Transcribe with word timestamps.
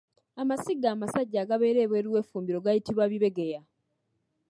Amasiga 0.41 0.87
amasajja 0.95 1.37
agabeera 1.41 1.79
ebweru 1.85 2.07
w’effumbiro 2.13 2.59
gayitibwa 2.65 3.09
Bibegeya. 3.11 3.61